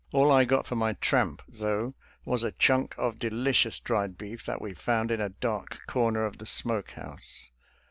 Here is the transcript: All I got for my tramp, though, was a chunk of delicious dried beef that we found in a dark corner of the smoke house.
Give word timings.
All 0.11 0.31
I 0.31 0.45
got 0.45 0.65
for 0.65 0.75
my 0.75 0.93
tramp, 0.93 1.43
though, 1.47 1.93
was 2.25 2.41
a 2.41 2.51
chunk 2.51 2.95
of 2.97 3.19
delicious 3.19 3.79
dried 3.79 4.17
beef 4.17 4.43
that 4.47 4.59
we 4.59 4.73
found 4.73 5.11
in 5.11 5.21
a 5.21 5.29
dark 5.29 5.81
corner 5.85 6.25
of 6.25 6.39
the 6.39 6.47
smoke 6.47 6.89
house. 6.93 7.51